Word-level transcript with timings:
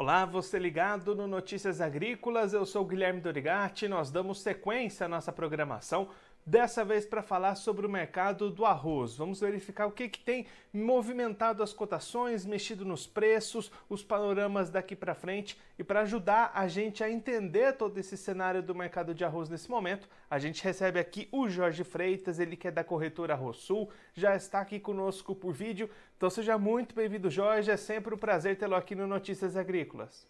Olá, 0.00 0.24
você 0.24 0.60
ligado 0.60 1.12
no 1.12 1.26
Notícias 1.26 1.80
Agrícolas, 1.80 2.52
eu 2.52 2.64
sou 2.64 2.84
Guilherme 2.84 3.20
Dorigatti, 3.20 3.88
nós 3.88 4.12
damos 4.12 4.40
sequência 4.40 5.06
à 5.06 5.08
nossa 5.08 5.32
programação 5.32 6.08
dessa 6.48 6.82
vez 6.82 7.04
para 7.04 7.22
falar 7.22 7.54
sobre 7.56 7.86
o 7.86 7.90
mercado 7.90 8.50
do 8.50 8.64
arroz. 8.64 9.14
Vamos 9.14 9.40
verificar 9.40 9.86
o 9.86 9.92
que, 9.92 10.08
que 10.08 10.20
tem 10.20 10.46
movimentado 10.72 11.62
as 11.62 11.74
cotações, 11.74 12.46
mexido 12.46 12.86
nos 12.86 13.06
preços, 13.06 13.70
os 13.88 14.02
panoramas 14.02 14.70
daqui 14.70 14.96
para 14.96 15.14
frente 15.14 15.60
e 15.78 15.84
para 15.84 16.00
ajudar 16.00 16.50
a 16.54 16.66
gente 16.66 17.04
a 17.04 17.10
entender 17.10 17.74
todo 17.74 17.98
esse 17.98 18.16
cenário 18.16 18.62
do 18.62 18.74
mercado 18.74 19.14
de 19.14 19.24
arroz 19.24 19.50
nesse 19.50 19.70
momento, 19.70 20.08
a 20.30 20.38
gente 20.38 20.64
recebe 20.64 20.98
aqui 20.98 21.28
o 21.30 21.48
Jorge 21.50 21.84
Freitas, 21.84 22.38
ele 22.38 22.56
que 22.56 22.68
é 22.68 22.70
da 22.70 22.82
corretora 22.82 23.34
Arroz 23.34 23.58
Sul, 23.58 23.90
já 24.14 24.34
está 24.34 24.60
aqui 24.60 24.80
conosco 24.80 25.34
por 25.34 25.52
vídeo. 25.52 25.90
Então 26.16 26.30
seja 26.30 26.56
muito 26.56 26.94
bem-vindo, 26.94 27.28
Jorge, 27.28 27.70
é 27.70 27.76
sempre 27.76 28.14
um 28.14 28.18
prazer 28.18 28.56
tê-lo 28.56 28.74
aqui 28.74 28.94
no 28.94 29.06
Notícias 29.06 29.54
Agrícolas. 29.54 30.26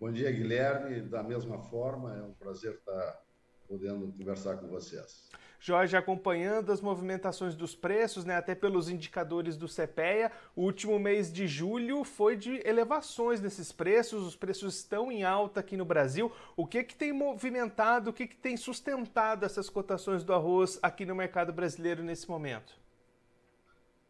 Bom 0.00 0.10
dia, 0.10 0.30
Guilherme. 0.32 1.02
Da 1.02 1.22
mesma 1.22 1.58
forma, 1.58 2.16
é 2.16 2.22
um 2.22 2.32
prazer 2.32 2.74
estar 2.74 3.27
podendo 3.68 4.12
conversar 4.12 4.56
com 4.56 4.66
vocês. 4.68 5.28
Jorge, 5.60 5.96
acompanhando 5.96 6.70
as 6.70 6.80
movimentações 6.80 7.56
dos 7.56 7.74
preços, 7.74 8.24
né, 8.24 8.36
até 8.36 8.54
pelos 8.54 8.88
indicadores 8.88 9.56
do 9.56 9.66
CPEA, 9.66 10.30
o 10.54 10.62
último 10.62 10.98
mês 11.00 11.32
de 11.32 11.48
julho 11.48 12.04
foi 12.04 12.36
de 12.36 12.62
elevações 12.64 13.40
desses 13.40 13.72
preços, 13.72 14.24
os 14.24 14.36
preços 14.36 14.76
estão 14.76 15.10
em 15.10 15.24
alta 15.24 15.58
aqui 15.58 15.76
no 15.76 15.84
Brasil. 15.84 16.30
O 16.56 16.64
que, 16.64 16.84
que 16.84 16.94
tem 16.94 17.12
movimentado, 17.12 18.10
o 18.10 18.12
que, 18.12 18.28
que 18.28 18.36
tem 18.36 18.56
sustentado 18.56 19.44
essas 19.44 19.68
cotações 19.68 20.22
do 20.22 20.32
arroz 20.32 20.78
aqui 20.80 21.04
no 21.04 21.14
mercado 21.14 21.52
brasileiro 21.52 22.04
nesse 22.04 22.28
momento? 22.28 22.78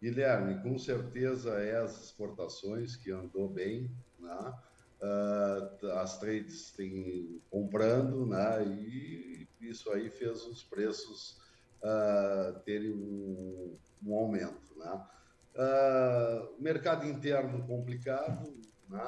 Guilherme, 0.00 0.62
com 0.62 0.78
certeza 0.78 1.54
é 1.54 1.78
as 1.78 2.04
exportações 2.04 2.94
que 2.94 3.10
andou 3.10 3.48
bem, 3.48 3.90
né? 4.20 4.54
Uh, 5.00 5.86
as 5.98 6.18
trades 6.18 6.72
têm 6.72 7.40
comprando, 7.50 8.26
né? 8.26 8.64
E 8.66 9.48
isso 9.60 9.90
aí 9.92 10.10
fez 10.10 10.44
os 10.44 10.64
preços 10.64 11.38
uh, 11.82 12.58
terem 12.64 12.92
um, 12.92 13.78
um, 14.04 14.14
aumento, 14.14 14.76
né? 14.76 15.06
Uh, 15.54 16.60
mercado 16.60 17.06
interno 17.06 17.64
complicado, 17.66 18.60
né? 18.88 19.02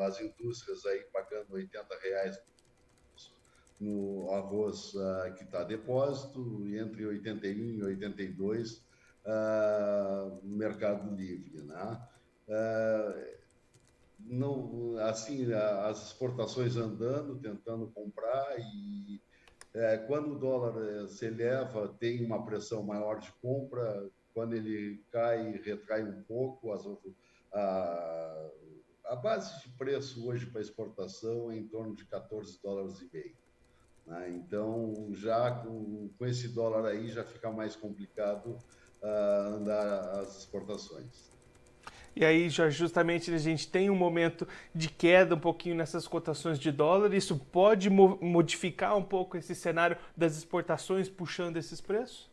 As 0.00 0.20
indústrias 0.20 0.86
aí 0.86 1.00
pagando 1.12 1.54
80 1.54 1.86
reais 2.02 2.40
no 3.80 4.30
arroz 4.32 4.94
uh, 4.94 5.34
que 5.36 5.42
está 5.44 5.64
depósito 5.64 6.64
e 6.66 6.78
entre 6.78 7.04
81 7.06 7.78
e 7.78 7.82
82 7.82 8.84
uh, 9.24 10.40
mercado 10.44 11.14
livre, 11.16 11.62
né? 11.62 12.00
Não, 14.26 14.96
assim, 14.98 15.52
as 15.52 16.08
exportações 16.08 16.76
andando, 16.76 17.38
tentando 17.38 17.88
comprar 17.88 18.56
e 18.58 19.20
é, 19.72 19.98
quando 19.98 20.32
o 20.32 20.38
dólar 20.38 20.82
é, 20.82 21.08
se 21.08 21.26
eleva, 21.26 21.88
tem 22.00 22.24
uma 22.24 22.44
pressão 22.44 22.82
maior 22.82 23.20
de 23.20 23.32
compra, 23.34 24.10
quando 24.34 24.54
ele 24.54 25.04
cai, 25.10 25.60
retrai 25.64 26.02
um 26.02 26.22
pouco, 26.22 26.72
as, 26.72 26.84
a, 27.52 28.50
a 29.04 29.16
base 29.16 29.62
de 29.62 29.68
preço 29.76 30.26
hoje 30.26 30.46
para 30.46 30.60
exportação 30.60 31.50
é 31.50 31.56
em 31.56 31.66
torno 31.66 31.94
de 31.94 32.04
14 32.04 32.60
dólares 32.62 33.00
e 33.00 33.10
meio. 33.12 33.36
Né? 34.06 34.30
Então, 34.30 35.08
já 35.12 35.50
com, 35.52 36.10
com, 36.18 36.26
esse 36.26 36.48
dólar 36.48 36.86
aí, 36.86 37.08
já 37.08 37.24
fica 37.24 37.50
mais 37.50 37.76
complicado 37.76 38.58
uh, 39.02 39.54
andar 39.54 40.20
as 40.20 40.38
exportações. 40.38 41.30
E 42.14 42.24
aí, 42.24 42.48
justamente 42.48 43.32
a 43.32 43.38
gente 43.38 43.68
tem 43.68 43.88
um 43.90 43.96
momento 43.96 44.46
de 44.74 44.88
queda 44.88 45.34
um 45.34 45.40
pouquinho 45.40 45.76
nessas 45.76 46.06
cotações 46.08 46.58
de 46.58 46.70
dólar. 46.72 47.14
Isso 47.14 47.38
pode 47.38 47.88
mo 47.88 48.18
modificar 48.20 48.96
um 48.96 49.02
pouco 49.04 49.36
esse 49.36 49.54
cenário 49.54 49.96
das 50.16 50.36
exportações 50.36 51.08
puxando 51.08 51.56
esses 51.56 51.80
preços? 51.80 52.30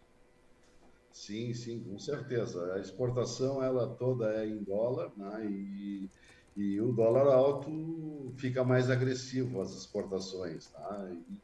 Sim, 1.11 1.53
sim, 1.53 1.83
com 1.83 1.97
certeza. 1.97 2.73
A 2.73 2.79
exportação 2.79 3.61
ela 3.63 3.95
toda 3.95 4.33
é 4.35 4.47
em 4.47 4.63
dólar, 4.63 5.11
né? 5.17 5.45
E, 5.49 6.11
e 6.55 6.79
o 6.81 6.91
dólar 6.94 7.27
alto 7.33 8.33
fica 8.38 8.63
mais 8.63 8.89
agressivo 8.89 9.61
as 9.61 9.71
exportações, 9.75 10.67
tá? 10.69 11.09
E 11.11 11.41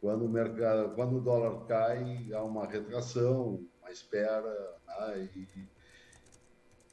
quando 0.00 0.24
o 0.26 0.28
mercado, 0.28 0.94
quando 0.94 1.16
o 1.18 1.20
dólar 1.20 1.66
cai, 1.66 2.32
há 2.32 2.42
uma 2.44 2.66
retração, 2.66 3.66
uma 3.80 3.90
espera, 3.90 4.78
né? 4.86 5.30
E, 5.36 5.70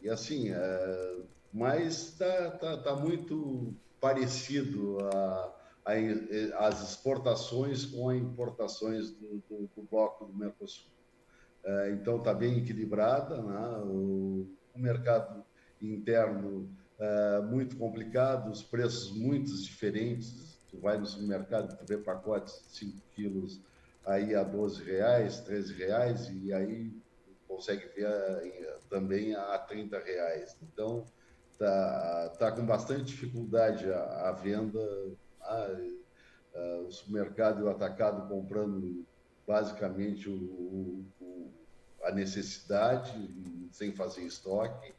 e 0.03 0.09
assim, 0.09 0.51
é, 0.51 1.17
mas 1.51 2.09
está 2.09 2.51
tá, 2.51 2.77
tá 2.77 2.95
muito 2.95 3.73
parecido 4.01 4.97
a, 4.99 5.55
a, 5.85 6.67
as 6.67 6.89
exportações 6.89 7.85
com 7.85 8.09
as 8.09 8.17
importações 8.17 9.11
do, 9.11 9.41
do, 9.49 9.69
do 9.73 9.83
bloco 9.89 10.25
do 10.25 10.33
Mercosul. 10.33 10.91
É, 11.63 11.91
então 11.91 12.17
está 12.17 12.33
bem 12.33 12.57
equilibrada, 12.59 13.41
né? 13.41 13.77
o, 13.85 14.45
o 14.75 14.79
mercado 14.79 15.45
interno 15.81 16.69
é, 16.99 17.41
muito 17.41 17.77
complicado, 17.77 18.51
os 18.51 18.61
preços 18.61 19.15
muito 19.15 19.55
diferentes. 19.55 20.59
Tu 20.69 20.77
vai 20.79 20.97
no 20.97 21.05
supermercado, 21.05 21.77
tu 21.77 21.85
vê 21.85 21.97
pacotes 21.97 22.61
de 22.67 22.77
5 22.77 22.97
quilos 23.15 23.61
aí 24.05 24.35
a 24.35 24.43
12 24.43 24.83
reais, 24.83 25.39
13 25.41 25.73
reais, 25.75 26.29
e 26.29 26.51
aí 26.51 26.91
consegue 27.55 27.87
ver 27.89 28.05
eh, 28.07 28.79
também 28.89 29.35
a 29.35 29.57
30 29.59 29.99
reais. 29.99 30.57
Então, 30.61 31.05
tá, 31.57 32.35
tá 32.39 32.51
com 32.51 32.65
bastante 32.65 33.05
dificuldade 33.05 33.91
a, 33.91 34.29
a 34.29 34.31
venda, 34.31 34.79
a, 35.41 35.67
a, 36.55 36.79
o 36.79 36.91
supermercado 36.91 37.61
e 37.61 37.63
o 37.63 37.69
atacado 37.69 38.27
comprando 38.27 39.05
basicamente 39.45 40.29
o, 40.29 41.05
o, 41.21 41.51
a 42.03 42.11
necessidade, 42.11 43.11
sem 43.71 43.93
fazer 43.93 44.23
estoque. 44.23 44.93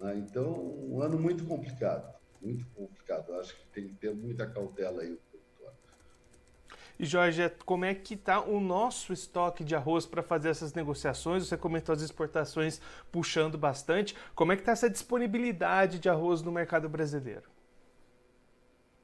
Né? 0.00 0.16
Então, 0.18 0.52
um 0.52 1.02
ano 1.02 1.18
muito 1.18 1.44
complicado, 1.44 2.14
muito 2.40 2.66
complicado. 2.70 3.34
Acho 3.34 3.56
que 3.56 3.66
tem 3.68 3.88
que 3.88 3.94
ter 3.94 4.14
muita 4.14 4.46
cautela 4.46 5.02
aí 5.02 5.18
e 6.98 7.04
Jorge, 7.04 7.48
como 7.64 7.84
é 7.84 7.94
que 7.94 8.14
está 8.14 8.40
o 8.40 8.58
nosso 8.58 9.12
estoque 9.12 9.62
de 9.62 9.76
arroz 9.76 10.04
para 10.04 10.20
fazer 10.20 10.48
essas 10.48 10.74
negociações? 10.74 11.46
Você 11.46 11.56
comentou 11.56 11.94
as 11.94 12.02
exportações 12.02 12.80
puxando 13.12 13.56
bastante. 13.56 14.16
Como 14.34 14.52
é 14.52 14.56
que 14.56 14.62
está 14.62 14.72
essa 14.72 14.90
disponibilidade 14.90 16.00
de 16.00 16.08
arroz 16.08 16.42
no 16.42 16.50
mercado 16.50 16.88
brasileiro? 16.88 17.48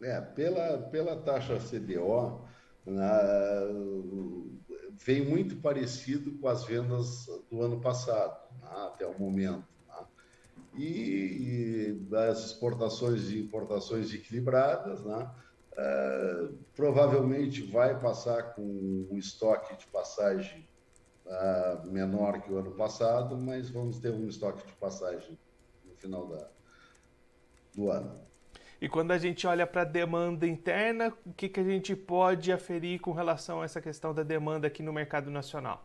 É, 0.03 0.21
pela, 0.21 0.78
pela 0.78 1.16
taxa 1.16 1.56
CDO, 1.59 2.41
na, 2.84 3.21
vem 5.05 5.25
muito 5.25 5.56
parecido 5.56 6.32
com 6.38 6.49
as 6.49 6.65
vendas 6.65 7.26
do 7.49 7.62
ano 7.62 7.81
passado, 7.81 8.37
né, 8.61 8.69
até 8.87 9.06
o 9.06 9.16
momento. 9.16 9.65
Né? 9.87 10.06
E, 10.75 12.00
e 12.11 12.16
as 12.16 12.44
exportações 12.47 13.31
e 13.31 13.38
importações 13.38 14.12
equilibradas, 14.12 15.05
né? 15.05 15.31
Uh, 15.77 16.55
provavelmente 16.77 17.62
vai 17.62 17.99
passar 17.99 18.55
com 18.55 18.62
um 19.11 19.19
estoque 19.19 19.77
de 19.77 19.87
passagem 19.87 20.69
uh, 21.27 21.91
menor 21.91 22.41
que 22.41 22.53
o 22.53 22.59
ano 22.59 22.71
passado, 22.73 23.37
mas 23.37 23.71
vamos 23.71 23.99
ter 23.99 24.12
um 24.12 24.29
estoque 24.29 24.65
de 24.65 24.73
passagem 24.75 25.37
no 25.85 25.97
final 25.97 26.29
da, 26.29 26.49
do 27.75 27.91
ano. 27.91 28.25
E 28.81 28.89
quando 28.89 29.12
a 29.12 29.19
gente 29.19 29.47
olha 29.47 29.67
para 29.67 29.83
a 29.83 29.85
demanda 29.85 30.47
interna, 30.47 31.12
o 31.25 31.33
que, 31.33 31.49
que 31.49 31.59
a 31.59 31.65
gente 31.65 31.97
pode 31.97 32.53
aferir 32.53 33.01
com 33.01 33.12
relação 33.12 33.62
a 33.62 33.65
essa 33.65 33.81
questão 33.81 34.12
da 34.15 34.23
demanda 34.23 34.67
aqui 34.67 34.83
no 34.83 34.93
mercado 34.93 35.31
nacional? 35.31 35.85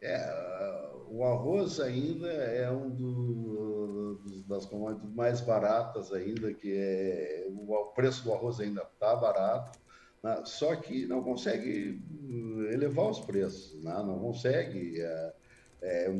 É, 0.00 0.90
o 1.14 1.22
arroz 1.22 1.78
ainda 1.78 2.26
é 2.26 2.68
um 2.72 2.90
do, 2.90 4.20
das 4.48 4.66
commodities 4.66 5.14
mais 5.14 5.40
baratas 5.40 6.12
ainda, 6.12 6.52
que 6.52 6.74
é 6.76 7.46
o 7.48 7.92
preço 7.94 8.24
do 8.24 8.32
arroz 8.32 8.58
ainda 8.58 8.82
está 8.82 9.14
barato, 9.14 9.78
né? 10.24 10.42
só 10.44 10.74
que 10.74 11.06
não 11.06 11.22
consegue 11.22 12.02
hum, 12.10 12.68
elevar 12.72 13.10
os 13.10 13.20
preços, 13.20 13.80
né? 13.84 13.94
não 14.04 14.18
consegue. 14.18 15.00
É, 15.00 15.34
é, 15.82 16.14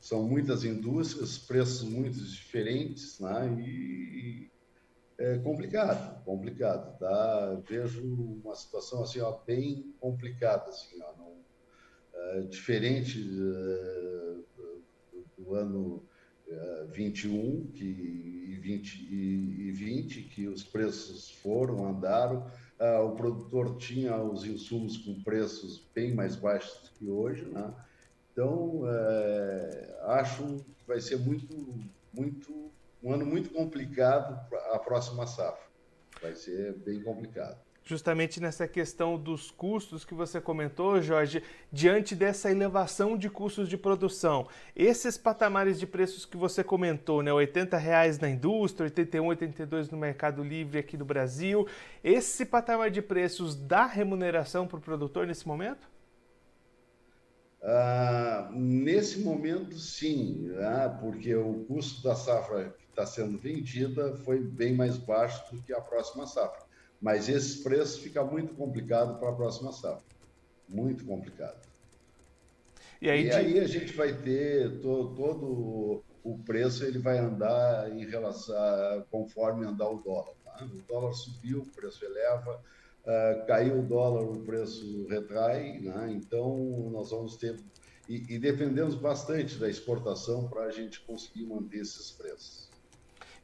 são 0.00 0.24
muitas 0.24 0.64
indústrias, 0.64 1.38
preços 1.38 1.88
muito 1.88 2.18
diferentes, 2.18 3.20
né? 3.20 3.56
e 3.56 4.50
é 5.16 5.38
complicado, 5.38 6.24
complicado, 6.24 6.98
tá? 6.98 7.62
Vejo 7.68 8.02
uma 8.42 8.56
situação 8.56 9.04
assim, 9.04 9.20
ó, 9.20 9.38
bem 9.46 9.94
complicada, 10.00 10.70
assim, 10.70 11.00
ó, 11.00 11.16
não, 11.16 11.41
é, 12.14 12.40
diferente 12.42 13.20
uh, 13.20 14.44
do 15.36 15.54
ano 15.54 16.02
uh, 16.46 16.86
21 16.92 17.66
que, 17.72 17.84
e, 17.84 18.56
20, 18.60 18.94
e, 19.10 19.68
e 19.68 19.72
20, 19.72 20.22
que 20.22 20.46
os 20.46 20.62
preços 20.62 21.30
foram, 21.42 21.86
andaram, 21.86 22.46
uh, 22.80 23.06
o 23.06 23.16
produtor 23.16 23.76
tinha 23.76 24.16
os 24.22 24.44
insumos 24.44 24.96
com 24.98 25.22
preços 25.22 25.86
bem 25.94 26.14
mais 26.14 26.36
baixos 26.36 26.90
que 26.98 27.08
hoje, 27.08 27.44
né? 27.44 27.72
Então, 28.32 28.84
acho 30.04 30.64
que 30.78 30.86
vai 30.86 30.98
ser 31.02 31.18
muito, 31.18 31.54
muito 32.14 32.72
um 33.02 33.12
ano 33.12 33.26
muito 33.26 33.50
complicado 33.50 34.40
a 34.72 34.78
próxima 34.78 35.26
safra. 35.26 35.66
Vai 36.22 36.34
ser 36.34 36.72
bem 36.78 37.02
complicado 37.02 37.60
justamente 37.84 38.40
nessa 38.40 38.66
questão 38.68 39.18
dos 39.18 39.50
custos 39.50 40.04
que 40.04 40.14
você 40.14 40.40
comentou, 40.40 41.00
Jorge, 41.00 41.42
diante 41.70 42.14
dessa 42.14 42.50
elevação 42.50 43.16
de 43.16 43.28
custos 43.28 43.68
de 43.68 43.76
produção. 43.76 44.48
Esses 44.74 45.18
patamares 45.18 45.78
de 45.78 45.86
preços 45.86 46.24
que 46.24 46.36
você 46.36 46.62
comentou, 46.62 47.22
né, 47.22 47.32
80 47.32 47.76
reais 47.76 48.18
na 48.18 48.28
indústria, 48.28 48.84
81, 48.84 49.26
82 49.26 49.90
no 49.90 49.98
Mercado 49.98 50.42
Livre 50.42 50.78
aqui 50.78 50.96
no 50.96 51.04
Brasil, 51.04 51.66
esse 52.02 52.44
patamar 52.44 52.90
de 52.90 53.02
preços 53.02 53.54
dá 53.56 53.86
remuneração 53.86 54.66
para 54.66 54.78
o 54.78 54.80
produtor 54.80 55.26
nesse 55.26 55.46
momento? 55.46 55.90
Ah, 57.64 58.50
nesse 58.52 59.20
momento, 59.20 59.78
sim, 59.78 60.48
né, 60.48 60.98
porque 61.00 61.32
o 61.34 61.64
custo 61.66 62.02
da 62.02 62.14
safra 62.16 62.74
que 62.76 62.84
está 62.90 63.06
sendo 63.06 63.38
vendida 63.38 64.16
foi 64.24 64.40
bem 64.40 64.74
mais 64.74 64.96
baixo 64.96 65.54
do 65.54 65.62
que 65.62 65.72
a 65.72 65.80
próxima 65.80 66.26
safra. 66.26 66.71
Mas 67.02 67.28
esses 67.28 67.62
preços 67.64 67.98
fica 67.98 68.22
muito 68.22 68.54
complicado 68.54 69.18
para 69.18 69.30
a 69.30 69.34
próxima 69.34 69.72
safra. 69.72 70.04
Muito 70.68 71.04
complicado. 71.04 71.60
E 73.00 73.10
aí, 73.10 73.26
e 73.26 73.30
aí 73.32 73.58
a 73.58 73.66
gente 73.66 73.92
vai 73.94 74.14
ter 74.14 74.80
to, 74.80 75.12
todo 75.16 76.04
o 76.22 76.38
preço, 76.46 76.84
ele 76.84 77.00
vai 77.00 77.18
andar 77.18 77.90
em 77.90 78.06
relação 78.06 78.56
a, 78.56 79.04
conforme 79.10 79.66
andar 79.66 79.88
o 79.88 79.98
dólar. 79.98 80.34
Tá? 80.44 80.64
O 80.64 80.82
dólar 80.86 81.12
subiu, 81.12 81.62
o 81.62 81.66
preço 81.66 82.04
eleva, 82.04 82.62
uh, 83.02 83.46
caiu 83.46 83.80
o 83.80 83.82
dólar, 83.82 84.22
o 84.22 84.44
preço 84.44 85.08
retrai, 85.08 85.80
né? 85.80 86.12
então 86.12 86.88
nós 86.92 87.10
vamos 87.10 87.36
ter. 87.36 87.58
E, 88.08 88.34
e 88.34 88.38
dependemos 88.38 88.94
bastante 88.94 89.58
da 89.58 89.68
exportação 89.68 90.48
para 90.48 90.64
a 90.64 90.70
gente 90.70 91.00
conseguir 91.00 91.46
manter 91.46 91.78
esses 91.78 92.12
preços. 92.12 92.71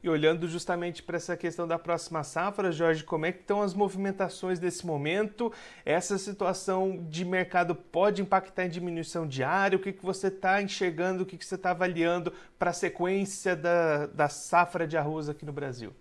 E 0.01 0.07
olhando 0.07 0.47
justamente 0.47 1.03
para 1.03 1.17
essa 1.17 1.35
questão 1.35 1.67
da 1.67 1.77
próxima 1.77 2.23
safra, 2.23 2.71
Jorge, 2.71 3.03
como 3.03 3.25
é 3.25 3.33
que 3.33 3.41
estão 3.41 3.61
as 3.61 3.73
movimentações 3.73 4.57
desse 4.57 4.85
momento? 4.85 5.51
Essa 5.85 6.17
situação 6.17 7.05
de 7.09 7.25
mercado 7.25 7.75
pode 7.75 8.21
impactar 8.21 8.65
em 8.65 8.69
diminuição 8.69 9.27
diária? 9.27 9.77
O 9.77 9.81
que, 9.81 9.91
que 9.91 10.05
você 10.05 10.27
está 10.27 10.61
enxergando, 10.61 11.23
o 11.23 11.25
que, 11.25 11.37
que 11.37 11.45
você 11.45 11.55
está 11.55 11.71
avaliando 11.71 12.31
para 12.57 12.69
a 12.69 12.73
sequência 12.73 13.57
da, 13.57 14.05
da 14.05 14.29
safra 14.29 14.87
de 14.87 14.95
arroz 14.95 15.27
aqui 15.27 15.45
no 15.45 15.51
Brasil? 15.51 15.93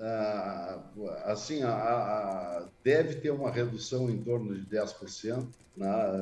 Ah, 0.00 0.80
assim, 1.26 1.62
a, 1.62 1.70
a, 1.70 2.68
deve 2.82 3.16
ter 3.16 3.30
uma 3.30 3.52
redução 3.52 4.10
em 4.10 4.22
torno 4.22 4.52
de 4.54 4.66
10% 4.66 5.46
na, 5.76 6.12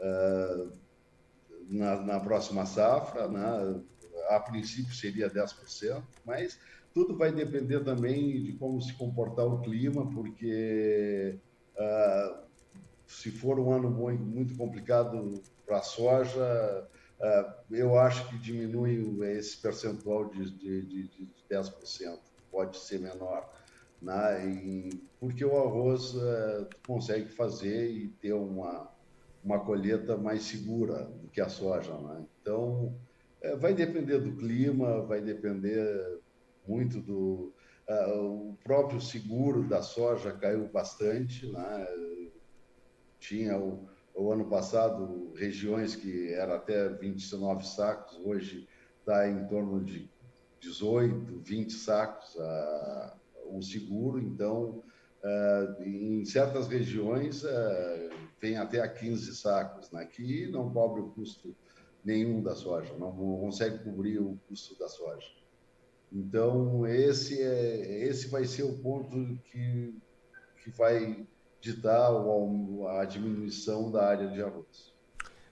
ah, 0.00 0.66
na, 1.68 1.96
na 2.00 2.20
próxima 2.20 2.64
safra, 2.64 3.28
né? 3.28 3.80
A 4.28 4.40
princípio 4.40 4.94
seria 4.94 5.30
10%, 5.30 6.02
mas 6.24 6.58
tudo 6.92 7.16
vai 7.16 7.32
depender 7.32 7.80
também 7.80 8.42
de 8.42 8.52
como 8.54 8.80
se 8.80 8.92
comportar 8.94 9.46
o 9.46 9.60
clima, 9.60 10.10
porque 10.10 11.38
uh, 11.76 12.48
se 13.06 13.30
for 13.30 13.58
um 13.58 13.72
ano 13.72 13.90
muito 13.90 14.56
complicado 14.56 15.42
para 15.66 15.78
a 15.78 15.82
soja, 15.82 16.88
uh, 17.20 17.74
eu 17.74 17.98
acho 17.98 18.28
que 18.28 18.38
diminui 18.38 19.26
esse 19.30 19.56
percentual 19.58 20.28
de, 20.28 20.50
de, 20.50 20.82
de, 20.82 21.08
de 21.08 21.30
10%, 21.50 22.18
pode 22.50 22.76
ser 22.78 23.00
menor. 23.00 23.48
Né? 24.00 24.46
E, 24.48 24.90
porque 25.18 25.44
o 25.44 25.56
arroz 25.56 26.14
uh, 26.14 26.68
consegue 26.86 27.28
fazer 27.28 27.90
e 27.90 28.08
ter 28.08 28.32
uma, 28.32 28.90
uma 29.44 29.60
colheita 29.60 30.16
mais 30.16 30.42
segura 30.42 31.04
do 31.04 31.28
que 31.28 31.40
a 31.40 31.48
soja. 31.48 31.94
Né? 31.94 32.24
Então, 32.40 32.94
é, 33.40 33.56
vai 33.56 33.74
depender 33.74 34.18
do 34.18 34.36
clima, 34.36 35.02
vai 35.02 35.20
depender 35.20 36.20
muito 36.66 37.00
do. 37.00 37.52
Uh, 37.88 38.50
o 38.50 38.58
próprio 38.62 39.00
seguro 39.00 39.66
da 39.66 39.80
soja 39.82 40.32
caiu 40.32 40.68
bastante. 40.68 41.50
Né? 41.50 41.86
Tinha 43.18 43.58
o, 43.58 43.88
o 44.14 44.30
ano 44.30 44.44
passado 44.44 45.32
regiões 45.34 45.96
que 45.96 46.32
era 46.34 46.56
até 46.56 46.88
29 46.88 47.66
sacos, 47.66 48.20
hoje 48.24 48.68
está 49.00 49.26
em 49.26 49.46
torno 49.46 49.82
de 49.82 50.10
18, 50.60 51.40
20 51.40 51.72
sacos 51.72 52.34
uh, 52.34 53.56
o 53.56 53.62
seguro. 53.62 54.20
Então, 54.20 54.82
uh, 55.24 55.82
em 55.82 56.24
certas 56.24 56.68
regiões, 56.68 57.42
uh, 57.44 58.10
vem 58.40 58.58
até 58.58 58.80
a 58.80 58.88
15 58.88 59.34
sacos, 59.36 59.90
né? 59.90 60.04
que 60.04 60.46
não 60.48 60.70
cobre 60.70 61.00
o 61.00 61.10
custo 61.10 61.56
nenhum 62.08 62.42
da 62.42 62.54
soja, 62.54 62.94
não 62.98 63.12
consegue 63.12 63.84
cobrir 63.84 64.18
o 64.18 64.38
custo 64.48 64.78
da 64.78 64.88
soja. 64.88 65.28
Então, 66.10 66.86
esse, 66.86 67.40
é, 67.42 68.04
esse 68.04 68.28
vai 68.28 68.46
ser 68.46 68.62
o 68.62 68.78
ponto 68.78 69.38
que, 69.44 69.94
que 70.64 70.70
vai 70.70 71.26
ditar 71.60 72.10
a 72.98 73.04
diminuição 73.04 73.90
da 73.90 74.06
área 74.06 74.28
de 74.28 74.42
arroz. 74.42 74.96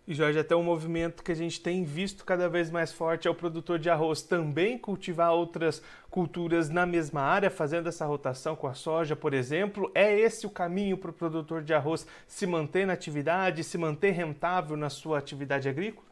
E 0.08 0.14
Jorge, 0.14 0.38
até 0.38 0.54
um 0.56 0.62
movimento 0.62 1.22
que 1.22 1.32
a 1.32 1.34
gente 1.34 1.60
tem 1.60 1.84
visto 1.84 2.24
cada 2.24 2.48
vez 2.48 2.70
mais 2.70 2.92
forte 2.92 3.26
é 3.26 3.30
o 3.30 3.34
produtor 3.34 3.78
de 3.78 3.90
arroz 3.90 4.22
também 4.22 4.78
cultivar 4.78 5.32
outras 5.32 5.82
culturas 6.08 6.70
na 6.70 6.86
mesma 6.86 7.20
área, 7.20 7.50
fazendo 7.50 7.88
essa 7.88 8.06
rotação 8.06 8.54
com 8.54 8.68
a 8.68 8.72
soja, 8.72 9.16
por 9.16 9.34
exemplo. 9.34 9.90
É 9.94 10.18
esse 10.18 10.46
o 10.46 10.50
caminho 10.50 10.96
para 10.96 11.10
o 11.10 11.12
produtor 11.14 11.60
de 11.60 11.74
arroz 11.74 12.06
se 12.26 12.46
manter 12.46 12.86
na 12.86 12.92
atividade, 12.92 13.64
se 13.64 13.76
manter 13.76 14.12
rentável 14.12 14.76
na 14.76 14.88
sua 14.88 15.18
atividade 15.18 15.68
agrícola? 15.68 16.06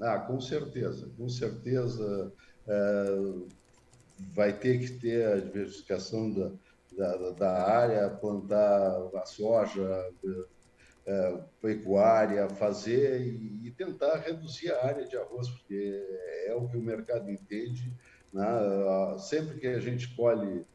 Ah, 0.00 0.18
com 0.20 0.40
certeza, 0.40 1.10
com 1.16 1.28
certeza 1.28 2.32
é, 2.66 3.16
vai 4.34 4.52
ter 4.52 4.78
que 4.78 4.98
ter 5.00 5.26
a 5.26 5.40
diversificação 5.40 6.30
da, 6.30 6.52
da, 6.96 7.30
da 7.30 7.62
área, 7.64 8.10
plantar 8.10 9.10
a 9.14 9.26
soja, 9.26 10.08
é, 11.06 11.40
pecuária, 11.60 12.48
fazer 12.50 13.22
e, 13.22 13.66
e, 13.66 13.70
tentar 13.70 14.18
reduzir 14.18 14.70
a 14.72 14.86
área 14.86 15.06
de 15.06 15.16
arroz, 15.16 15.48
porque 15.48 16.04
é 16.46 16.54
o 16.54 16.68
que 16.68 16.76
o 16.76 16.82
mercado 16.82 17.30
entende. 17.30 17.92
Né? 18.32 18.44
Sempre 19.18 19.58
que 19.58 19.66
a 19.66 19.80
gente 19.80 20.14
colhe 20.14 20.66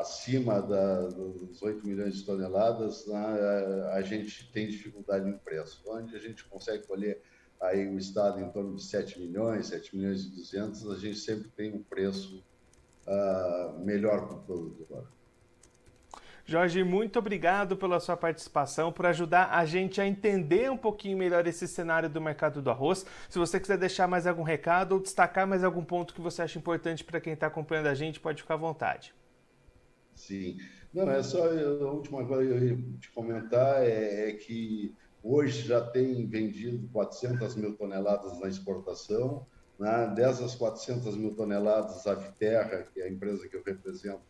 acima 0.00 0.62
da, 0.62 1.02
dos 1.08 1.62
8 1.62 1.86
milhões 1.86 2.16
de 2.16 2.24
toneladas, 2.24 3.06
né, 3.06 3.90
a 3.92 4.00
gente 4.00 4.50
tem 4.50 4.66
dificuldade 4.66 5.26
no 5.26 5.38
preço. 5.38 5.82
Onde 5.86 6.16
a 6.16 6.18
gente 6.18 6.44
consegue 6.44 6.86
colher 6.86 7.20
aí 7.60 7.88
o 7.88 7.98
Estado 7.98 8.40
em 8.40 8.48
torno 8.50 8.76
de 8.76 8.82
7 8.82 9.20
milhões, 9.20 9.68
7 9.68 9.96
milhões 9.96 10.24
e 10.24 10.30
200, 10.30 10.90
a 10.90 10.96
gente 10.96 11.18
sempre 11.18 11.48
tem 11.50 11.72
um 11.72 11.82
preço 11.82 12.44
uh, 13.06 13.78
melhor 13.84 14.26
para 14.26 14.36
o 14.36 14.42
produtor. 14.42 15.06
Jorge, 16.46 16.84
muito 16.84 17.18
obrigado 17.18 17.74
pela 17.74 17.98
sua 17.98 18.18
participação, 18.18 18.92
por 18.92 19.06
ajudar 19.06 19.48
a 19.50 19.64
gente 19.64 19.98
a 19.98 20.06
entender 20.06 20.70
um 20.70 20.76
pouquinho 20.76 21.16
melhor 21.16 21.46
esse 21.46 21.66
cenário 21.66 22.08
do 22.08 22.20
mercado 22.20 22.60
do 22.60 22.70
arroz. 22.70 23.06
Se 23.30 23.38
você 23.38 23.58
quiser 23.58 23.78
deixar 23.78 24.06
mais 24.06 24.26
algum 24.26 24.42
recado 24.42 24.92
ou 24.92 25.00
destacar 25.00 25.46
mais 25.46 25.64
algum 25.64 25.82
ponto 25.82 26.12
que 26.12 26.20
você 26.20 26.42
acha 26.42 26.58
importante 26.58 27.02
para 27.02 27.18
quem 27.18 27.32
está 27.32 27.46
acompanhando 27.46 27.86
a 27.86 27.94
gente, 27.94 28.20
pode 28.20 28.42
ficar 28.42 28.54
à 28.54 28.58
vontade. 28.58 29.14
Sim. 30.14 30.58
Não, 30.92 31.10
é 31.10 31.22
só 31.22 31.48
a 31.48 31.90
última 31.90 32.24
coisa 32.26 32.46
que 32.46 32.58
eu 32.58 32.68
ia 32.68 32.76
te 33.00 33.10
comentar 33.10 33.82
é, 33.82 34.28
é 34.28 34.32
que 34.34 34.94
Hoje 35.26 35.66
já 35.66 35.80
tem 35.80 36.26
vendido 36.26 36.86
400 36.92 37.56
mil 37.56 37.74
toneladas 37.74 38.38
na 38.38 38.46
exportação. 38.46 39.46
Né? 39.78 40.12
Dessas 40.14 40.54
400 40.54 41.16
mil 41.16 41.34
toneladas, 41.34 42.06
a 42.06 42.14
Viterra, 42.14 42.82
que 42.92 43.00
é 43.00 43.04
a 43.04 43.10
empresa 43.10 43.48
que 43.48 43.56
eu 43.56 43.62
represento, 43.62 44.20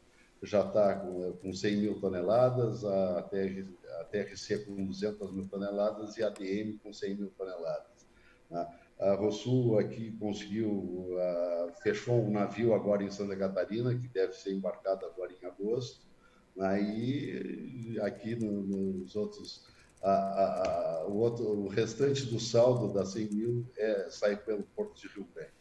já 0.41 0.61
está 0.65 0.95
com, 0.95 1.33
com 1.33 1.53
100 1.53 1.77
mil 1.79 2.01
toneladas, 2.01 2.85
a, 2.85 3.23
TR, 3.23 3.67
a 4.01 4.05
TRC 4.05 4.59
com 4.67 4.85
200 4.85 5.33
mil 5.33 5.49
toneladas 5.49 6.17
e 6.17 6.23
a 6.23 6.29
ADM 6.29 6.79
com 6.81 6.93
100 6.93 7.17
mil 7.17 7.31
toneladas. 7.37 8.07
Né? 8.49 8.65
A 9.01 9.15
Rosul 9.15 9.81
aqui 9.81 10.13
conseguiu, 10.13 10.71
uh, 10.71 11.73
fechou 11.83 12.23
um 12.23 12.31
navio 12.31 12.73
agora 12.73 13.03
em 13.03 13.11
Santa 13.11 13.35
Catarina, 13.35 13.93
que 13.99 14.07
deve 14.07 14.35
ser 14.35 14.53
embarcado 14.53 15.05
agora 15.07 15.33
em 15.33 15.45
agosto. 15.45 16.07
Né? 16.55 16.81
E 16.81 17.99
aqui 18.01 18.37
no, 18.37 18.63
nos 18.63 19.17
outros 19.17 19.74
a, 20.05 21.03
a, 21.03 21.07
o, 21.07 21.17
outro, 21.17 21.45
o 21.45 21.69
restante 21.69 22.27
do 22.27 22.39
saldo 22.39 22.93
das 22.93 23.13
100 23.13 23.31
mil 23.31 23.67
é, 23.77 24.09
sai 24.11 24.37
pelo 24.37 24.63
Porto 24.77 25.01
de 25.01 25.09
Rio 25.09 25.27
Grande. 25.35 25.53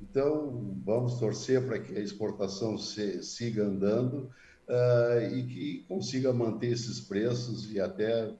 Então, 0.00 0.76
vamos 0.84 1.18
torcer 1.18 1.64
para 1.66 1.78
que 1.78 1.96
a 1.96 2.00
exportação 2.00 2.78
se, 2.78 3.22
siga 3.22 3.64
andando 3.64 4.30
uh, 4.68 5.34
e 5.34 5.42
que 5.44 5.84
consiga 5.88 6.32
manter 6.32 6.72
esses 6.72 7.00
preços 7.00 7.70
e 7.72 7.80
até 7.80 8.32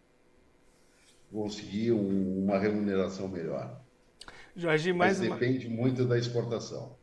conseguir 1.30 1.92
um, 1.92 2.44
uma 2.44 2.58
remuneração 2.58 3.28
melhor. 3.28 3.80
Jorge, 4.54 4.92
mais 4.92 5.18
Mas 5.18 5.30
depende 5.30 5.66
uma... 5.66 5.76
muito 5.76 6.04
da 6.04 6.18
exportação. 6.18 6.96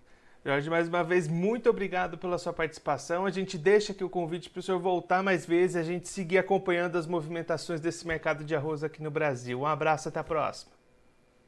Jorge, 0.43 0.69
mais 0.69 0.88
uma 0.88 1.03
vez, 1.03 1.27
muito 1.27 1.69
obrigado 1.69 2.17
pela 2.17 2.38
sua 2.38 2.53
participação. 2.53 3.25
A 3.25 3.29
gente 3.29 3.58
deixa 3.58 3.91
aqui 3.91 4.05
o 4.05 4.10
convite 4.10 4.50
para 4.50 4.62
o 4.62 4.63
senhor 4.63 4.79
voltar 4.79 5.22
mais 5.22 5.46
vezes 5.46 5.75
e 5.75 5.79
a 5.79 5.84
gente 5.84 6.08
seguir 6.08 6.38
acompanhando 6.38 6.98
as 6.98 7.05
movimentações 7.05 7.81
desse 7.81 8.08
mercado 8.08 8.46
de 8.46 8.55
arroz 8.55 8.81
aqui 8.81 9.03
no 9.03 9.12
Brasil. 9.12 9.60
Um 9.60 9.65
abraço, 9.65 10.08
até 10.08 10.19
a 10.19 10.24
próxima. 10.24 10.72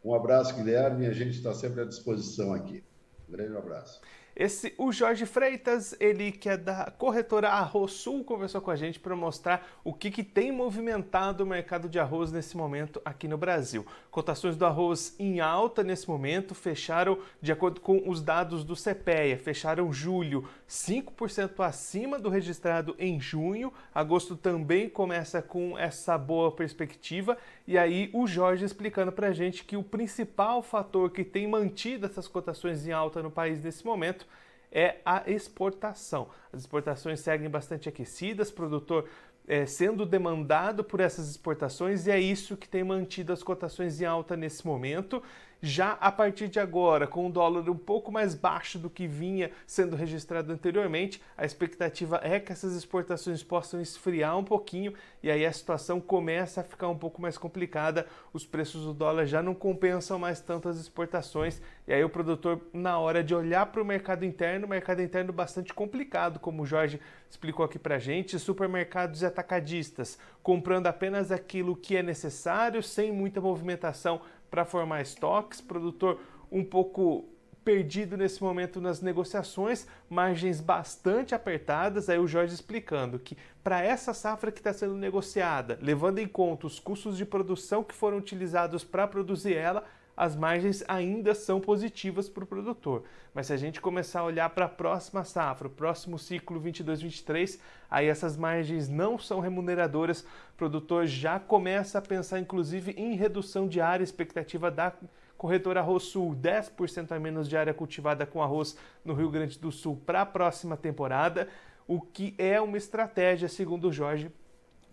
Um 0.04 0.14
abraço, 0.14 0.54
Guilherme. 0.56 1.08
A 1.08 1.14
gente 1.14 1.38
está 1.38 1.54
sempre 1.54 1.82
à 1.82 1.86
disposição 1.86 2.54
aqui. 2.54 2.84
Um 3.30 3.32
grande 3.32 3.56
abraço. 3.56 4.02
Esse, 4.36 4.74
o 4.78 4.92
Jorge 4.92 5.26
Freitas, 5.26 5.94
ele 6.00 6.32
que 6.32 6.48
é 6.48 6.56
da 6.56 6.90
corretora 6.98 7.50
Arroz 7.50 7.92
Sul, 7.92 8.24
conversou 8.24 8.62
com 8.62 8.72
a 8.72 8.76
gente 8.76 9.00
para 9.00 9.16
mostrar 9.16 9.68
o 9.84 9.94
que, 9.94 10.10
que 10.10 10.24
tem 10.24 10.52
movimentado 10.52 11.44
o 11.44 11.48
mercado 11.48 11.90
de 11.90 12.00
arroz 12.00 12.32
nesse 12.32 12.56
momento 12.56 13.02
aqui 13.04 13.28
no 13.28 13.38
Brasil. 13.38 13.86
Cotações 14.10 14.56
do 14.56 14.66
arroz 14.66 15.16
em 15.20 15.42
alta 15.42 15.84
nesse 15.84 16.08
momento 16.08 16.56
fecharam, 16.56 17.20
de 17.42 17.52
acordo 17.52 17.82
com 17.82 18.10
os 18.10 18.22
dados 18.22 18.64
do 18.64 18.74
CPEA, 18.74 19.38
fecharam 19.38 19.92
julho 19.92 20.48
5% 20.68 21.60
acima 21.66 22.18
do 22.18 22.30
registrado 22.30 22.96
em 22.98 23.20
junho. 23.20 23.74
Agosto 23.94 24.38
também 24.38 24.88
começa 24.88 25.42
com 25.42 25.78
essa 25.78 26.18
boa 26.18 26.52
perspectiva. 26.52 27.38
E 27.68 27.78
aí 27.78 28.10
o 28.14 28.26
Jorge 28.26 28.64
explicando 28.64 29.12
para 29.12 29.28
a 29.28 29.34
gente 29.34 29.66
que 29.66 29.76
o 29.76 29.84
principal 29.84 30.64
fator 30.64 31.12
que 31.12 31.26
tem 31.26 31.48
mantido 31.48 32.06
essas 32.06 32.28
cotações 32.28 32.88
em 32.88 32.92
alta 32.92 33.22
no 33.22 33.30
país 33.30 33.62
nesse 33.62 33.86
momento 33.86 34.26
é 34.72 34.98
a 35.06 35.24
exportação. 35.30 36.30
As 36.52 36.62
exportações 36.62 37.20
seguem 37.20 37.50
bastante 37.50 37.90
aquecidas, 37.90 38.50
produtor 38.50 39.08
é, 39.48 39.66
sendo 39.66 40.06
demandado 40.06 40.84
por 40.84 41.00
essas 41.00 41.30
exportações 41.30 42.08
e 42.08 42.12
é 42.12 42.20
isso 42.20 42.56
que 42.56 42.70
tem 42.70 42.84
mantido 42.84 43.34
as 43.34 43.44
cotações 43.44 44.00
em 44.00 44.06
alta 44.06 44.38
nesse 44.38 44.66
momento. 44.66 45.22
Já 45.64 45.92
a 46.02 46.12
partir 46.12 46.48
de 46.48 46.60
agora, 46.60 47.06
com 47.06 47.28
o 47.28 47.32
dólar 47.32 47.70
um 47.70 47.78
pouco 47.78 48.12
mais 48.12 48.34
baixo 48.34 48.80
do 48.80 48.90
que 48.90 49.06
vinha 49.06 49.52
sendo 49.68 49.96
registrado 49.96 50.52
anteriormente, 50.52 51.22
a 51.38 51.46
expectativa 51.46 52.20
é 52.24 52.40
que 52.40 52.52
essas 52.52 52.76
exportações 52.76 53.44
possam 53.44 53.80
esfriar 53.80 54.36
um 54.36 54.44
pouquinho 54.44 54.92
e 55.22 55.30
aí 55.30 55.46
a 55.46 55.54
situação 55.54 56.02
começa 56.02 56.62
a 56.62 56.64
ficar 56.64 56.88
um 56.88 56.98
pouco 56.98 57.22
mais 57.22 57.38
complicada. 57.38 58.08
Os 58.34 58.44
preços 58.44 58.86
do 58.86 58.94
dólar 58.94 59.28
já 59.28 59.44
não 59.44 59.54
compensam 59.54 60.18
mais 60.18 60.42
tanto 60.42 60.68
as 60.68 60.78
exportações 60.78 61.62
e 61.88 61.94
aí 61.94 62.04
o 62.04 62.10
produtor, 62.10 62.60
na 62.74 62.98
hora 62.98 63.24
de 63.24 63.36
olhar 63.36 63.68
para 63.68 63.84
o 63.84 63.86
mercado 63.86 64.26
interno, 64.26 64.68
mercado 64.68 65.04
interno 65.04 65.32
bastante 65.32 65.76
complicado, 65.76 66.40
como 66.40 66.64
o 66.64 66.66
Jorge 66.66 67.00
explicou 67.30 67.64
aqui 67.64 67.78
para 67.78 68.00
gente, 68.00 68.40
supermercados 68.40 69.22
e 69.22 69.28
atacadistas 69.28 70.18
comprando 70.42 70.88
apenas 70.88 71.32
aquilo 71.32 71.76
que 71.76 71.96
é 71.96 72.04
necessário, 72.04 72.82
sem 72.82 73.12
muita 73.12 73.40
movimentação 73.40 74.22
para 74.52 74.66
formar 74.66 75.02
estoques, 75.02 75.62
produtor 75.62 76.20
um 76.52 76.64
pouco 76.64 77.30
perdido 77.64 78.18
nesse 78.18 78.44
momento 78.44 78.82
nas 78.82 79.02
negociações, 79.02 79.88
margens 80.10 80.60
bastante 80.60 81.34
apertadas. 81.34 82.10
Aí 82.10 82.20
o 82.20 82.28
Jorge 82.28 82.54
explicando 82.54 83.18
que 83.18 83.38
para 83.64 83.82
essa 83.82 84.14
safra 84.14 84.52
que 84.52 84.60
está 84.60 84.74
sendo 84.74 84.96
negociada, 84.96 85.80
levando 85.82 86.20
em 86.20 86.28
conta 86.28 86.68
os 86.68 86.80
custos 86.80 87.18
de 87.18 87.26
produção 87.26 87.84
que 87.84 87.96
foram 87.96 88.18
utilizados 88.18 88.84
para 88.84 89.08
produzir 89.08 89.56
ela, 89.56 89.86
as 90.16 90.36
margens 90.36 90.84
ainda 90.88 91.34
são 91.34 91.60
positivas 91.60 92.30
para 92.30 92.44
o 92.44 92.48
produtor. 92.48 93.04
Mas 93.34 93.48
se 93.48 93.54
a 93.54 93.58
gente 93.58 93.80
começar 93.80 94.22
a 94.22 94.26
olhar 94.26 94.50
para 94.50 94.66
a 94.66 94.70
próxima 94.70 95.24
safra, 95.24 95.68
o 95.68 95.72
próximo 95.72 96.20
ciclo 96.20 96.62
22-23, 96.62 97.60
aí 97.90 98.08
essas 98.08 98.36
margens 98.36 98.90
não 98.90 99.18
são 99.18 99.40
remuneradoras. 99.40 100.22
O 100.22 100.58
produtor 100.58 101.06
já 101.06 101.40
começa 101.40 102.00
a 102.00 102.02
pensar, 102.02 102.40
inclusive, 102.40 102.92
em 102.92 103.16
redução 103.16 103.68
de 103.68 103.80
área, 103.80 104.04
expectativa 104.04 104.70
da 104.70 104.94
corretora 105.38 105.80
Arroz 105.80 106.04
Sul, 106.04 106.36
10% 106.36 107.12
a 107.12 107.20
menos 107.20 107.50
de 107.50 107.58
área 107.58 107.74
cultivada 107.74 108.28
com 108.28 108.44
arroz 108.44 108.78
no 109.04 109.16
Rio 109.16 109.32
Grande 109.32 109.58
do 109.58 109.72
Sul 109.72 110.00
para 110.06 110.22
a 110.22 110.26
próxima 110.26 110.78
temporada, 110.78 111.48
o 111.88 112.00
que 112.00 112.36
é 112.38 112.62
uma 112.62 112.78
estratégia, 112.78 113.50
segundo 113.50 113.88
o 113.88 113.92
Jorge, 113.92 114.32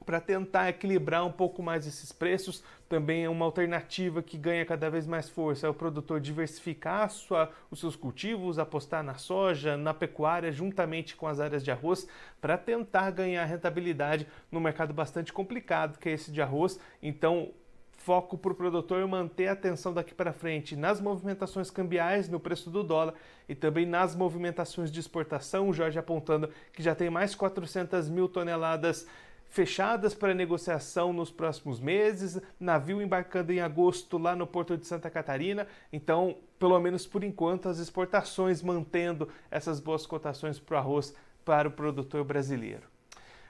para 0.09 0.23
tentar 0.23 0.71
equilibrar 0.71 1.27
um 1.27 1.31
pouco 1.31 1.63
mais 1.63 1.87
esses 1.87 2.13
preços. 2.13 2.65
Também 2.89 3.25
é 3.25 3.29
uma 3.29 3.45
alternativa 3.45 4.23
que 4.23 4.39
ganha 4.39 4.65
cada 4.65 4.89
vez 4.89 5.07
mais 5.07 5.29
força 5.29 5.67
é 5.67 5.69
o 5.69 5.75
produtor 5.75 6.19
diversificar 6.19 7.11
sua, 7.11 7.51
os 7.71 7.79
seus 7.79 7.95
cultivos, 7.95 8.59
apostar 8.59 9.03
na 9.03 9.17
soja, 9.17 9.77
na 9.77 9.93
pecuária, 9.93 10.51
juntamente 10.51 11.15
com 11.15 11.27
as 11.27 11.41
áreas 11.41 11.63
de 11.63 11.71
arroz, 11.71 12.09
para 12.41 12.57
tentar 12.57 13.11
ganhar 13.11 13.45
rentabilidade 13.45 14.27
no 14.51 14.59
mercado 14.63 14.95
bastante 14.95 15.31
complicado 15.31 15.99
que 15.99 16.09
é 16.09 16.13
esse 16.13 16.33
de 16.33 16.41
arroz. 16.41 16.81
Então, 17.03 17.51
foco 17.99 18.39
para 18.39 18.53
o 18.53 18.55
produtor 18.55 19.07
manter 19.07 19.49
a 19.49 19.53
atenção 19.53 19.93
daqui 19.93 20.15
para 20.15 20.33
frente 20.33 20.75
nas 20.75 20.99
movimentações 20.99 21.71
cambiais, 21.71 22.27
no 22.27 22.41
preço 22.41 22.71
do 22.71 22.83
dólar 22.83 23.13
e 23.47 23.55
também 23.55 23.85
nas 23.85 24.17
movimentações 24.17 24.91
de 24.91 24.99
exportação. 24.99 25.69
O 25.69 25.75
Jorge 25.75 25.99
apontando 25.99 26.49
que 26.73 26.83
já 26.83 26.95
tem 26.95 27.11
mais 27.11 27.35
400 27.35 28.09
mil 28.09 28.27
toneladas 28.27 29.07
fechadas 29.49 30.15
para 30.15 30.35
negociação 30.35 31.13
nos 31.13 31.31
próximos 31.31 31.81
meses, 31.81 32.41
navio 32.61 33.01
embarcando 33.01 33.53
em 33.53 33.61
agosto 33.61 34.19
lá 34.19 34.37
no 34.37 34.47
porto 34.47 34.77
de 34.77 34.87
Santa 34.87 35.11
Catarina. 35.11 35.67
Então, 35.93 36.37
pelo 36.59 36.79
menos 36.81 37.07
por 37.07 37.25
enquanto, 37.25 37.69
as 37.69 37.79
exportações 37.79 38.63
mantendo 38.63 39.29
essas 39.51 39.81
boas 39.81 40.07
cotações 40.07 40.59
para 40.59 40.75
o 40.75 40.79
arroz 40.79 41.15
para 41.45 41.69
o 41.69 41.73
produtor 41.73 42.25
brasileiro. 42.25 42.98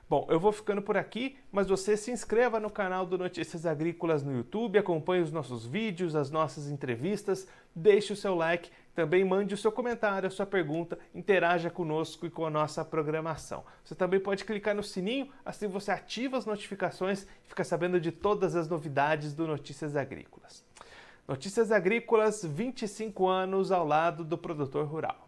Bom, 0.09 0.27
eu 0.31 0.41
vou 0.41 0.53
ficando 0.53 0.81
por 0.81 0.97
aqui, 0.97 1.37
mas 1.53 1.69
você 1.69 1.95
se 1.95 2.11
inscreva 2.11 2.59
no 2.59 2.71
canal 2.71 3.05
do 3.05 3.19
Notícias 3.19 3.67
Agrícolas 3.67 4.23
no 4.23 4.35
YouTube, 4.35 4.79
acompanhe 4.79 5.23
os 5.23 5.31
nossos 5.31 5.67
vídeos, 5.67 6.17
as 6.17 6.31
nossas 6.31 6.71
entrevistas, 6.71 7.47
deixe 7.75 8.15
o 8.15 8.17
seu 8.17 8.35
like, 8.35 8.71
também 8.95 9.23
mande 9.23 9.53
o 9.53 9.57
seu 9.59 9.71
comentário, 9.71 10.27
a 10.27 10.31
sua 10.31 10.47
pergunta, 10.47 10.99
interaja 11.15 11.69
conosco 11.69 12.25
e 12.25 12.31
com 12.31 12.47
a 12.47 12.51
nossa 12.51 12.83
programação. 12.83 13.63
Você 13.85 13.95
também 13.95 14.19
pode 14.19 14.47
clicar 14.47 14.75
no 14.75 14.83
sininho, 14.83 15.29
assim 15.45 15.69
você 15.69 15.91
ativa 15.91 16.39
as 16.39 16.47
notificações 16.47 17.25
e 17.45 17.49
fica 17.49 17.63
sabendo 17.63 18.01
de 18.01 18.11
todas 18.11 18.57
as 18.57 18.67
novidades 18.67 19.35
do 19.35 19.47
Notícias 19.47 19.95
Agrícolas. 19.95 20.65
Notícias 21.29 21.71
Agrícolas, 21.71 22.43
25 22.43 23.29
anos 23.29 23.71
ao 23.71 23.87
lado 23.87 24.25
do 24.25 24.39
produtor 24.39 24.87
rural. 24.87 25.28